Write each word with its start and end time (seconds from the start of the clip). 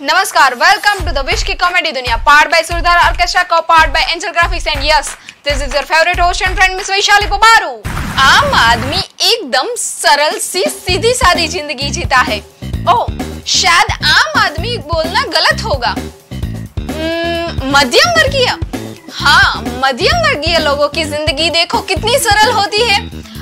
नमस्कार 0.00 0.54
welcome 0.54 0.98
to 1.04 1.12
the 1.12 1.24
विश 1.26 1.42
की 1.42 1.54
कॉमेडी 1.60 1.90
दुनिया 1.92 2.16
पार्ट 2.26 2.50
बाय 2.50 2.62
सुरधर 2.64 2.98
ऑर्केस्ट्रा 2.98 3.42
को 3.44 3.60
part 3.68 3.90
by 3.92 4.02
Angel 4.12 4.28
Graphics 4.28 4.66
and 4.66 4.84
yes 4.84 5.08
this 5.44 5.62
is 5.62 5.74
your 5.76 5.84
favourite 5.84 6.20
host 6.20 6.42
and 6.42 6.56
friend 6.56 6.76
miss 6.76 6.90
Vaishali 6.90 7.26
पुबारू 7.26 7.70
आम 8.18 8.54
आदमी 8.54 8.98
एकदम 8.98 9.74
सरल 9.76 10.38
सी, 10.38 10.62
सीधी 10.62 11.12
सादी 11.14 11.48
ज़िंदगी 11.48 11.90
जीता 11.90 12.18
है। 12.28 12.38
ओ 12.88 13.06
शायद 13.48 13.90
आम 14.06 14.40
आदमी 14.40 14.76
बोलना 14.86 15.22
गलत 15.34 15.64
होगा। 15.64 15.94
hmm, 15.94 17.64
मध्यम 17.74 18.10
वर्गीय। 18.18 18.54
हाँ 19.14 19.62
मध्यम 19.84 20.22
वर्गीय 20.22 20.58
लोगों 20.60 20.88
की 20.88 21.04
ज़िंदगी 21.06 21.50
देखो 21.50 21.80
कितनी 21.84 22.18
सरल 22.20 22.52
होती 22.52 22.82
है। 22.82 22.98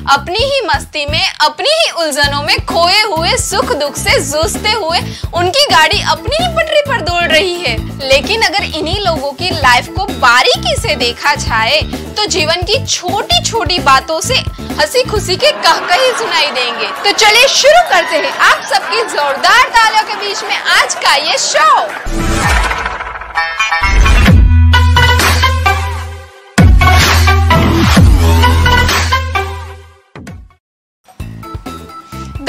अपनी 0.09 0.39
ही 0.41 0.61
मस्ती 0.67 1.05
में, 1.07 1.33
अपनी 1.41 1.71
ही 1.71 1.91
उलझनों 2.03 2.43
में 2.43 2.57
खोए 2.67 3.01
हुए, 3.03 3.31
सुख 3.39 3.73
दुख 3.77 3.97
से 3.97 4.19
जूझते 4.23 4.73
हुए 4.73 4.99
उनकी 5.35 5.65
गाड़ी 5.71 6.01
अपनी 6.11 6.37
ही 6.37 6.49
पटरी 6.57 6.81
पर 6.89 7.01
दौड़ 7.01 7.25
रही 7.25 7.55
है। 7.55 7.77
लेकिन 8.09 8.43
अगर 8.43 8.65
इन्हीं 8.65 9.01
लोगों 9.01 9.33
की 9.33 9.51
लाइफ 9.53 9.89
को 9.97 10.05
बारीकी 10.21 10.75
से 10.77 10.95
देखा 10.97 11.35
जाए 11.37 11.81
तो 12.17 12.27
जीवन 12.27 12.63
की 12.63 12.85
छोटी 12.87 13.43
छोटी 13.45 13.79
बातों 13.81 14.21
से 14.21 14.35
हँसी 14.81 15.03
खुशी 15.03 15.37
के 15.37 15.51
कह 15.53 15.79
कहकही 15.79 16.13
सुनाई 16.19 16.51
देंगे। 16.53 16.87
तो 17.05 17.13
चलिए 17.19 17.49
शुरू 17.49 17.83
करते 17.91 18.17
हैं 18.17 18.33
आप 18.51 18.63
सबकी 18.73 19.03
जोरदार 19.15 19.69
तालियों 19.69 20.05
के 20.05 20.15
बीच 20.17 20.43
में 20.45 20.57
आज 20.57 20.95
का 20.95 21.15
ये 21.17 21.39
शो 21.39 22.86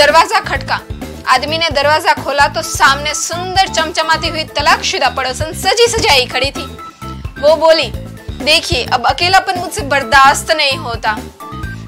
दरवाज़ा 0.07 0.39
खटका। 0.39 0.75
आदमी 1.27 1.57
ने 1.57 1.69
दरवाज़ा 1.69 2.11
खोला 2.15 2.47
तो 2.47 2.61
सामने 2.61 3.13
सुंदर 3.13 3.67
चमचमाती 3.69 4.27
हुई 4.27 4.43
तलाकशुदा 4.55 5.09
पड़ोसन 5.09 5.51
सजी 5.53 5.87
सजाई 5.87 6.25
खड़ी 6.25 6.51
थी। 6.51 6.63
वो 7.41 7.55
बोली, 7.55 7.87
देखिए, 8.43 8.83
अब 8.85 9.05
अकेलापन 9.05 9.59
मुझसे 9.59 9.81
बर्दाश्त 9.85 10.51
नहीं 10.51 10.77
होता। 10.77 11.11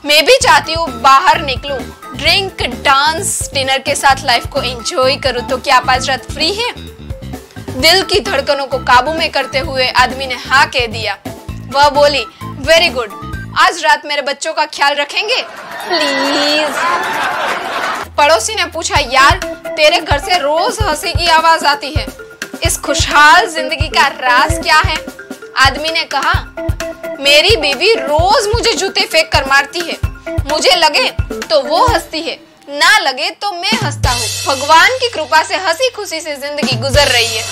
मैं 0.06 0.26
भी 0.26 0.36
चाहती 0.38 0.74
हूँ 0.74 0.88
बाहर 1.02 1.42
निकलूं। 1.42 1.80
ड्रिंक, 2.18 2.64
डांस, 2.84 3.50
डिनर 3.54 3.80
के 3.80 3.96
साथ 3.96 4.26
लाइफ 4.26 4.48
को 4.48 4.62
एंजॉय 4.64 5.16
करूँ 5.18 5.48
तो 5.50 5.58
क्या 5.60 5.78
आप 5.78 5.90
आज 5.90 6.10
रात 6.10 6.32
फ्री 6.32 6.54
है? 6.54 6.72
दिल 7.80 8.04
की 8.04 8.20
धड़कनों 8.22 8.66
को 8.66 8.78
काबू 8.86 9.14
में 9.14 9.30
करते 9.32 9.60
हुए 9.62 9.88
आदमी 10.04 10.28
ने 10.28 10.36
हाँ 10.46 10.66
कह 10.68 10.88
दिया। 10.90 11.18
वह 11.72 11.90
बोली, 11.92 12.26
वेरी 12.68 12.90
गुड। 12.90 13.12
आज 13.60 13.84
रात 13.84 14.06
मेरे 14.06 14.22
बच्चों 14.24 14.54
का 14.54 14.66
ख्याल 14.68 14.96
रखेंगे? 14.96 15.42
प्लीज़। 15.88 16.59
पड़ोसी 18.30 18.56
ने 18.56 18.66
पूछा, 18.66 18.98
यार, 19.12 19.38
तेरे 19.68 20.00
घर 20.00 20.20
से 20.20 20.38
रोज 20.40 20.78
हँसी 20.82 21.12
की 21.14 21.28
आवाज़ 21.28 21.66
आती 21.66 21.88
है। 21.94 22.06
इस 22.66 22.78
खुशहाल 22.78 23.48
ज़िंदगी 23.50 23.88
का 23.90 24.06
राज 24.10 24.52
क्या 24.58 24.80
है? 24.80 24.98
आदमी 25.58 25.92
ने 25.92 26.04
कहा, 26.14 26.34
मेरी 27.20 27.56
बीवी 27.56 27.94
रोज 27.96 28.48
मुझे 28.54 28.74
जूते 28.74 29.06
फेंक 29.06 29.32
कर 29.32 29.46
मारती 29.46 29.80
है। 29.80 29.98
मुझे 30.46 30.76
लगे 30.76 31.10
तो 31.50 31.62
वो 31.62 31.86
हंसती 31.88 32.22
है, 32.22 32.38
ना 32.70 32.98
लगे 33.00 33.30
तो 33.32 33.52
मैं 33.54 33.74
हंसता 33.74 34.12
हूँ। 34.12 34.30
भगवान 34.46 34.98
की 35.00 35.10
कृपा 35.10 35.44
से 35.44 35.56
हँसी 35.58 35.90
खुशी 35.90 36.22
से 36.22 36.36
ज़िंदगी 36.38 36.76
गुजर 36.78 37.08
रही 37.08 37.28
है। 37.28 37.44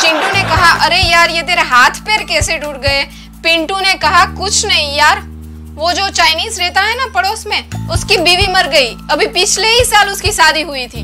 चिंटू 0.00 0.26
ने 0.28 0.42
कहा, 0.44 0.72
अरे 0.84 1.02
यार, 1.02 1.30
ये 1.30 1.42
तेरे 1.42 1.62
हाथ 1.64 2.04
पैर 2.06 2.24
कैसे 2.26 2.58
टूट 2.58 2.76
गए? 2.78 3.02
पिंटू 3.44 3.80
ने 3.80 3.94
कहा, 3.96 4.24
कुछ 4.36 4.64
नहीं 4.66 4.96
यार 4.96 5.30
वो 5.74 5.92
जो 5.92 6.08
चाइनीज़ 6.08 6.60
रहता 6.60 6.80
है 6.80 6.96
ना 6.98 7.06
पड़ोस 7.06 7.46
में, 7.46 7.88
उसकी 7.88 8.16
बीवी 8.16 8.46
मर 8.52 8.66
गई। 8.66 8.96
अभी 9.10 9.26
पिछले 9.26 9.68
ही 9.68 9.84
साल 9.84 10.08
उसकी 10.08 10.32
शादी 10.32 10.62
हुई 10.62 10.86
थी। 10.86 11.02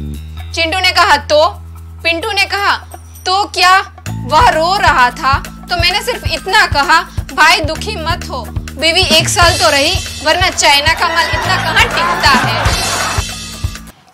चिंटू 0.53 0.79
ने 0.79 0.91
कहा 0.93 1.17
तो? 1.17 1.49
पिंटू 2.03 2.33
ने 2.33 2.45
कहा 2.45 2.77
तो 3.27 3.45
क्या 3.45 3.79
वह 4.11 4.49
रो 4.49 4.77
रहा 4.77 5.11
था? 5.11 5.39
तो 5.71 5.77
मैंने 5.77 6.03
सिर्फ़ 6.03 6.29
इतना 6.29 6.67
कहा, 6.67 7.01
भाई 7.35 7.61
दुखी 7.61 7.97
मत 7.97 8.29
हो। 8.31 8.45
बीवी 8.51 9.03
एक 9.03 9.29
साल 9.29 9.59
तो 9.59 9.71
रही, 9.71 9.93
वरना 10.25 10.51
चाइना 10.51 10.95
का 10.95 11.09
माल 11.09 11.27
इतना 11.27 11.57
कहाँ 11.57 11.85
टिकता 11.85 12.31
है? 12.31 12.65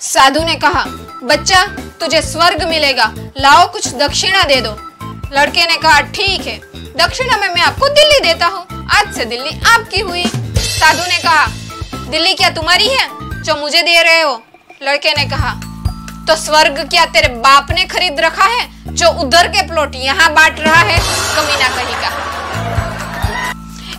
साधु 0.01 0.45
ने 0.45 0.55
कहा, 0.55 0.85
बच्चा, 1.25 1.65
तुझे 2.01 2.23
स्वर्ग 2.23 2.69
मिलेगा। 2.69 3.13
लाओ 3.17 3.73
कुछ 3.73 3.95
दक्षिणा 3.95 4.43
दे 4.43 4.61
दो। 4.61 4.77
लड़के 5.33 5.67
ने 5.67 5.77
कहा, 5.77 6.01
ठीक 6.01 6.47
है। 6.47 6.61
दक्षिणा 6.97 7.37
में 7.37 7.49
मैं 7.49 7.63
आपको 7.63 7.89
दिल्ली 7.89 8.21
देता 8.21 8.47
हूँ। 8.47 8.89
आज 8.91 9.15
से 9.15 9.25
दिल्ली 9.25 9.61
आपकी 9.67 10.01
हुई। 10.01 10.25
साधु 10.85 11.03
ने 11.03 11.19
कहा, 11.19 11.45
दिल्ली 12.11 12.33
क्या 12.35 12.49
तुम्हारी 12.51 12.89
है? 12.89 13.05
जो 13.43 13.55
मुझे 13.57 13.81
दे 13.83 14.03
रहे 14.03 14.21
हो? 14.21 14.33
लड़के 14.83 15.11
ने 15.11 15.25
कहा 15.27 15.53
तो 16.29 16.35
स्वर्ग 16.37 16.79
क्या 16.91 17.05
तेरे 17.07 17.29
बाप 17.37 17.71
ने 17.71 17.85
खरीद 17.85 18.21
रखा 18.21 18.45
है? 18.47 18.67
जो 18.89 19.09
उधर 19.23 19.49
के 19.49 19.63
प्लॉट 19.69 19.95
यहाँ 19.97 20.29
बांट 20.35 20.61
रहा 20.61 20.81
है? 20.81 20.99
कमीना 21.37 21.69
कहीं 21.77 21.95
का 21.97 22.11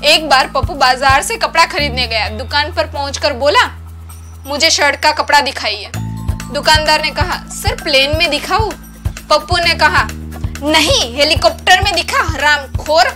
एक 0.06 0.28
बार 0.30 0.48
पप्पू 0.48 0.74
बाज़ार 0.76 1.22
से 1.22 1.38
कपड़ा 1.38 1.66
खरीदने 1.66 2.06
गया। 2.08 2.28
दुकान 2.38 2.72
पर 2.74 2.88
पहुंचकर 2.88 3.34
बोला, 3.36 3.66
मुझे 4.48 4.70
शर्ट 4.70 5.00
का 5.04 5.12
कपड़ा 5.14 5.42
दिखाइए। 5.42 5.92
दुकानदार 5.96 7.02
ने 7.02 7.12
कहा, 7.12 7.40
सर, 7.52 7.82
प्लेन 7.84 8.18
में 8.18 8.30
दिखाऊ? 8.32 8.70
पप्पू 9.30 9.58
ने 9.58 9.74
कहा, 9.76 10.08
नहीं, 10.70 11.14
हेलीकॉप्टर 11.16 11.84
में 11.84 11.94
दिखा 11.96 12.24
हराम 12.26 12.68
खोर 12.78 13.10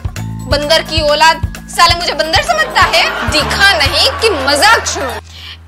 बंदर 0.48 0.82
की 0.84 1.02
औलाद 1.02 1.49
साले 1.70 1.96
मुझे 1.96 2.14
बंदर 2.14 2.44
समझता 2.44 2.82
है? 2.84 3.04
दिखा 3.32 3.72
नहीं 3.78 4.10
कि 4.22 4.30
मज़ाक 4.30 4.86
सुनो 4.88 5.10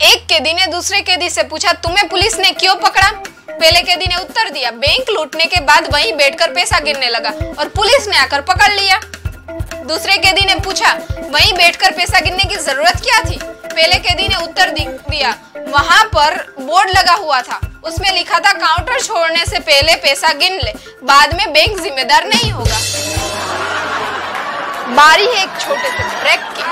एक 0.03 0.25
कैदी 0.29 0.53
ने 0.53 0.66
दूसरे 0.67 1.01
कैदी 1.01 1.29
से 1.29 1.44
पूछा, 1.44 1.73
तुम्हें 1.73 2.07
पुलिस 2.09 2.38
ने 2.39 2.51
क्यों 2.53 2.75
पकड़ा? 2.78 3.09
पहले 3.50 3.81
कैदी 3.81 4.07
ने 4.07 4.16
उत्तर 4.16 4.50
दिया, 4.50 4.72
बैंक 4.73 5.09
लूटने 5.09 5.45
के 5.45 5.59
बाद 5.61 5.88
वहीं 5.94 6.13
बैठकर 6.13 6.53
पैसा 6.53 6.79
गिरने 6.79 7.09
लगा 7.09 7.29
और 7.59 7.67
पुलिस 7.75 8.07
ने 8.07 8.17
आकर 8.17 8.41
पकड़ 8.44 8.72
लिया। 8.72 9.00
दूसरे 9.85 10.17
कैदी 10.17 10.45
ने 10.45 10.56
पूछा, 10.59 10.94
वहीं 11.22 11.53
बैठकर 11.53 11.91
पैसा 11.91 12.19
गिनने 12.19 12.44
की 12.45 12.56
ज़रूरत 12.57 13.01
क्या 13.03 13.19
थी? 13.23 13.40
पहले 13.66 13.97
कैदी 14.00 14.28
ने 14.28 14.35
उत्तर 14.38 14.69
दिया, 14.72 15.35
वहाँ 15.67 16.03
पर 16.06 16.38
बोर्ड 16.61 16.90
लगा 16.90 17.13
हुआ 17.13 17.41
था। 17.41 17.59
उसमें 17.85 18.11
लिखा 18.11 18.40
था, 18.40 18.51
काउंटर 18.56 19.01
छोड़ने 19.01 19.45
से 19.45 19.59
पहले 19.61 19.95
पैसा 19.97 20.34
गिन 20.34 20.59
ले, 20.59 20.73
बाद 21.03 21.34
में 21.35 21.51
बैंक 21.53 21.79
जिम्मेदार 21.79 22.28
नहीं 22.28 22.51
होगा। 22.51 22.79
बारी 24.91 25.25
है 25.25 25.44
एक 25.44 25.59
छोटे 25.59 25.90
से 25.90 26.03
ब्रेक 26.22 26.40
की। 26.56 26.63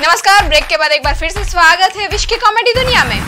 नमस्कार, 0.00 0.48
ब्रेक 0.48 0.66
के 0.66 0.76
बाद 0.76 0.92
एक 0.92 1.02
बार 1.04 1.14
फिर 1.14 1.30
से 1.30 1.44
स्वागत 1.44 1.96
है 1.96 2.08
विश 2.08 2.24
की 2.24 2.36
कॉमेडी 2.36 2.72
दुनिया 2.74 3.04
में। 3.04 3.20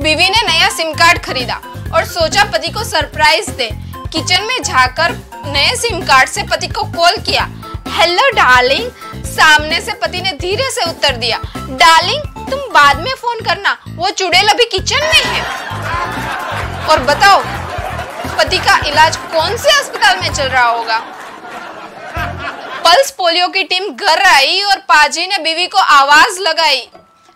बीवी 0.00 0.28
ने 0.30 0.42
नया 0.42 0.68
सिम 0.68 0.92
कार्ड 0.94 1.22
खरीदा 1.24 1.60
और 1.94 2.04
सोचा 2.04 2.44
पति 2.44 2.68
को 2.68 2.84
सरप्राइज़ 2.84 3.50
दे। 3.52 3.70
किचन 4.12 4.44
में 4.44 4.62
जाकर 4.62 5.18
नए 5.46 5.74
सिम 5.76 6.00
कार्ड 6.04 6.28
से 6.28 6.42
पति 6.42 6.68
को 6.68 6.84
कॉल 6.92 7.16
किया। 7.20 7.48
हेलो 7.98 8.30
डार्लिंग, 8.32 8.90
सामने 9.26 9.80
से 9.80 9.92
पति 10.02 10.22
ने 10.22 10.32
धीरे 10.40 10.70
से 10.70 10.88
उत्तर 10.90 11.16
दिया। 11.16 11.40
डार्लिंग 11.56 12.35
तुम 12.50 12.60
बाद 12.72 13.00
में 13.00 13.12
फ़ोन 13.14 13.40
करना। 13.40 13.76
वो 13.88 14.10
चुड़ैल 14.10 14.48
अभी 14.48 14.64
किचन 14.64 15.06
में 15.06 15.22
है। 15.24 15.42
और 16.86 16.98
बताओ 17.04 17.42
पति 18.38 18.58
का 18.58 18.76
इलाज 18.86 19.16
कौन 19.32 19.56
से 19.56 19.70
अस्पताल 19.70 20.18
में 20.20 20.32
चल 20.34 20.48
रहा 20.48 20.66
होगा? 20.66 20.98
पल्स 22.84 23.10
पोलियो 23.10 23.48
की 23.48 23.62
टीम 23.64 23.88
घर 23.90 24.22
आई 24.24 24.60
और 24.62 24.76
पाजी 24.88 25.26
ने 25.26 25.38
बीवी 25.38 25.66
को 25.66 25.78
आवाज़ 25.78 26.40
लगाई। 26.40 26.88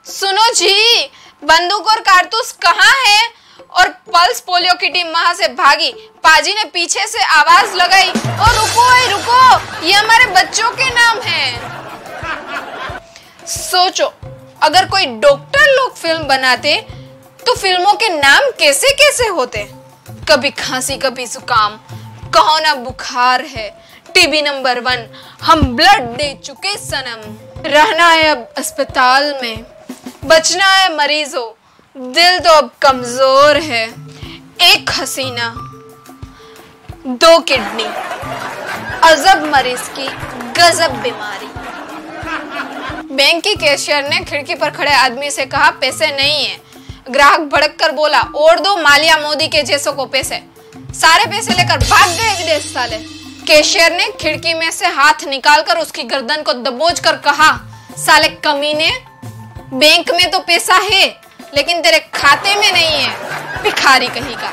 सुनो 0.06 0.50
जी 0.54 1.10
बंदूक 1.42 1.88
और 1.88 2.00
कारतूस 2.00 2.52
कहाँ 2.62 2.94
है? 3.06 3.20
और 3.70 3.88
पल्स 4.14 4.40
पोलियो 4.40 4.74
की 4.74 4.88
टीम 4.88 5.08
वहाँ 5.08 5.34
से 5.34 5.48
भागी। 5.54 5.90
पाजी 6.24 6.54
ने 6.54 6.64
पीछे 6.64 7.06
से 7.06 7.22
आवाज़ 7.24 7.74
लगाई 7.74 8.08
और 8.08 8.54
रुको 8.54 8.92
ए, 8.94 9.06
रुको 9.08 9.86
ये 9.86 9.92
हमारे 9.92 10.26
बच्चों 10.32 10.70
के 10.70 10.88
नाम 10.90 11.20
है। 11.20 11.68
सोचो 13.48 14.12
अगर 14.62 14.86
कोई 14.88 15.06
डॉक्टर 15.18 15.66
लोग 15.70 15.94
फ़िल्म 15.96 16.26
बनाते 16.28 16.74
तो 17.46 17.54
फ़िल्मों 17.56 17.92
के 17.94 18.08
नाम 18.10 18.50
कैसे 18.58 18.90
कैसे 18.94 19.26
होते? 19.28 19.68
कभी 20.28 20.50
खांसी, 20.52 20.96
कभी 20.96 21.26
जुकाम, 21.26 21.76
कहो 22.34 22.58
ना 22.58 22.74
बुखार 22.76 23.44
है 23.46 23.68
टीबी 24.14 24.42
नंबर 24.42 24.80
वन, 24.80 25.06
हम 25.42 25.62
ब्लड 25.76 26.02
दे 26.16 26.32
चुके 26.44 26.76
सनम। 26.78 27.20
रहना 27.66 28.06
है 28.06 28.28
अब 28.28 28.48
अस्पताल 28.58 29.34
में, 29.42 29.64
बचना 30.24 30.66
है 30.66 30.94
मरीजों, 30.96 31.48
दिल 31.96 32.38
तो 32.38 32.50
अब 32.52 32.70
कमज़ोर 32.82 33.56
है। 33.62 33.84
एक 34.64 34.90
हसीना, 34.90 35.52
दो 37.06 37.38
किडनी, 37.40 37.84
अजब 39.04 39.44
मरीज़ 39.52 39.88
की 39.90 40.08
गजब 40.58 41.00
बीमारी। 41.02 41.48
बैंक 43.10 43.42
की 43.44 43.54
कैशियर 43.54 44.08
ने 44.08 44.18
खिड़की 44.20 44.54
पर 44.54 44.70
खड़े 44.70 44.92
आदमी 44.92 45.30
से 45.30 45.44
कहा, 45.46 45.70
पैसे 45.70 46.06
नहीं 46.06 46.44
है। 46.44 46.56
ग्राहक 47.10 47.40
भड़क 47.52 47.76
कर 47.80 47.92
बोला 47.92 48.20
और 48.20 48.60
दो 48.60 48.76
मालिया 48.76 49.16
मोदी 49.18 49.48
के 49.48 49.62
जैसों 49.62 49.92
को 49.92 50.04
पैसे। 50.06 50.42
सारे 50.94 51.24
पैसे 51.30 51.54
लेकर 51.54 51.78
भाग 51.80 52.10
गए 52.10 52.36
विदेश 52.36 52.72
साले 52.74 52.98
कैशियर 53.46 53.92
ने 53.92 54.06
खिड़की 54.20 54.54
में 54.54 54.70
से 54.70 54.86
हाथ 54.88 55.24
निकालकर 55.28 55.78
उसकी 55.78 56.02
गर्दन 56.02 56.42
को 56.42 56.52
दबोच 56.52 57.00
कर 57.00 57.16
कहा, 57.16 57.50
साले 57.98 58.28
कमीने, 58.44 58.90
बैंक 59.72 60.10
में 60.10 60.30
तो 60.30 60.38
पैसा 60.40 60.74
है, 60.82 61.06
लेकिन 61.54 61.80
तेरे 61.82 61.98
खाते 62.14 62.54
में 62.54 62.72
नहीं 62.72 63.02
है। 63.02 63.62
भिखारी 63.62 64.06
कहीं 64.08 64.36
का। 64.36 64.52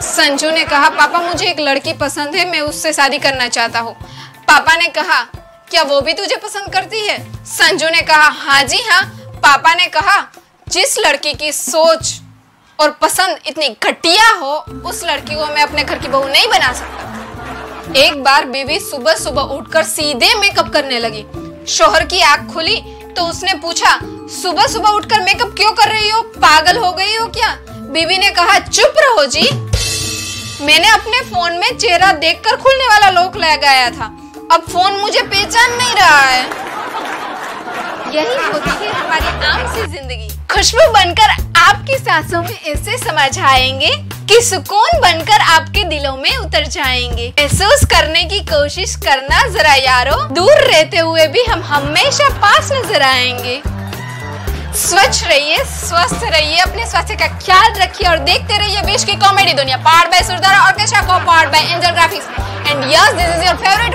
संजू 0.00 0.50
ने 0.50 0.64
कहा, 0.64 0.88
पापा, 0.90 1.18
मुझे 1.18 1.46
एक 1.46 1.60
लड़की 1.60 1.92
पसंद 1.92 2.36
है, 2.36 2.48
मैं 2.50 2.60
उससे 2.60 2.92
शादी 2.92 3.18
करना 3.18 3.48
चाहता 3.48 3.80
हूँ। 3.80 3.94
पापा 4.48 4.76
ने 4.76 4.88
कहा 4.88 5.20
क्या 5.70 5.82
वो 5.82 6.00
भी 6.00 6.12
तुझे 6.12 6.36
पसंद 6.36 6.72
करती 6.72 7.00
है? 7.00 7.18
संजू 7.46 7.88
ने 7.88 8.00
कहा 8.02 8.28
हाँ 8.36 8.62
जी 8.64 8.82
हाँ। 8.82 9.02
पापा 9.42 9.74
ने 9.74 9.86
कहा, 9.86 10.16
जिस 10.66 10.98
लड़की 10.98 11.32
की 11.34 11.52
सोच 11.52 12.14
और 12.78 12.90
पसंद 13.02 13.38
इतनी 13.46 13.68
घटिया 13.68 14.28
हो, 14.30 14.56
उस 14.86 15.04
लड़की 15.04 15.34
को 15.34 15.46
मैं 15.46 15.62
अपने 15.62 15.84
घर 15.84 15.98
की 15.98 16.08
बहू 16.08 16.28
नहीं 16.28 16.48
बना 16.48 16.72
सकता। 16.72 17.94
एक 17.96 18.22
बार 18.24 18.44
बीवी 18.44 18.78
सुबह 18.80 19.14
सुबह 19.14 19.54
उठकर 19.54 19.82
सीधे 19.84 20.34
मेकअप 20.34 20.72
करने 20.72 20.98
लगी। 20.98 21.24
शोहर 21.68 22.04
की 22.04 22.20
आँख 22.22 22.52
खुली 22.52 22.76
तो 23.16 23.24
उसने 23.24 23.54
पूछा, 23.54 23.98
सुबह 24.32 24.66
सुबह 24.66 24.88
उठकर 24.88 25.20
मेकअप 25.20 25.54
क्यों 25.56 25.72
कर 25.72 25.88
रही 25.88 26.08
हो? 26.10 26.22
पागल 26.22 26.76
हो 26.76 26.92
गई 26.92 27.16
हो 27.16 27.26
क्या? 27.28 27.56
बीवी 27.92 28.18
ने 28.18 28.30
कहा, 28.30 28.58
चुप 28.58 28.94
रहो 28.98 29.24
जी। 29.26 29.48
मैंने 30.64 30.88
अपने 30.88 31.20
फ़ोन 31.24 31.58
में 31.58 31.76
चेहरा 31.78 32.12
देखकर 32.14 32.56
खुलने 32.56 32.86
वाला 32.86 33.10
लॉक 33.10 33.36
लगाया 33.36 33.90
था। 33.90 34.14
अब 34.52 34.60
फ़ोन 34.62 34.92
मुझे 35.00 35.20
पहचान 35.22 35.72
नहीं 35.72 35.94
रहा 35.94 36.20
है। 36.20 36.42
यही 38.14 38.36
होती 38.44 38.70
है 38.84 38.92
हमारी 38.92 39.26
आम 39.46 39.66
सी 39.74 39.82
ज़िंदगी। 39.86 40.28
खुशबू 40.50 40.86
बनकर 40.92 41.30
आपकी 41.60 41.98
सांसों 41.98 42.40
में 42.42 42.58
ऐसे 42.66 42.96
समझ 42.98 43.38
आएँगे 43.40 43.90
कि 44.28 44.40
सुकून 44.42 45.00
बनकर 45.00 45.40
आपके 45.56 45.84
दिलों 45.84 46.16
में 46.16 46.36
उतर 46.36 46.66
जाएँगे। 46.68 47.28
महसूस 47.38 47.84
करने 47.92 48.24
की 48.24 48.40
कोशिश 48.46 48.94
करना 49.04 49.46
जरा 49.48 49.74
यारो, 49.74 50.16
दूर 50.34 50.64
रहते 50.64 50.98
हुए 50.98 51.26
भी 51.26 51.44
हम 51.44 51.62
हमेशा 51.64 52.28
पास 52.38 52.72
नज़र 52.72 53.02
आएँगे। 53.02 53.60
स्वच्छ 54.78 55.22
रहिए, 55.24 55.56
स्वस्थ 55.66 56.24
रहिए, 56.24 56.58
अपने 56.60 56.86
स्वास्थ्य 56.86 57.14
का 57.16 57.26
ख्याल 57.38 57.72
रखिए 57.82 58.08
और 58.08 58.18
देखते 58.24 58.58
रहिए 58.58 58.80
विश 58.82 59.04
की 59.04 59.16
कॉमेडी 59.18 59.52
दुनिया, 59.54 59.76
पार्ट 59.86 60.10
बाय 60.10 60.22
सुरदारा 60.24 60.70
को 61.02 61.24
part 61.26 61.52
by 61.52 61.72
Angel 61.72 61.90
Graphics. 61.90 62.26
And 62.68 62.84
yes 62.84 63.12
this 63.12 63.28
is 63.28 63.44
your 63.44 63.56
favourite 63.56 63.94